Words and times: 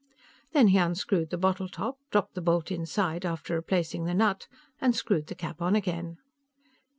Then 0.53 0.69
he 0.69 0.79
unscrewed 0.79 1.29
the 1.29 1.37
bottle 1.37 1.69
top, 1.69 1.99
dropped 2.09 2.33
the 2.33 2.41
bolt 2.41 2.71
inside 2.71 3.23
after 3.23 3.53
replacing 3.53 4.05
the 4.05 4.15
nut 4.15 4.47
and 4.79 4.95
screwed 4.95 5.27
the 5.27 5.35
cap 5.35 5.61
on 5.61 5.75
again. 5.75 6.17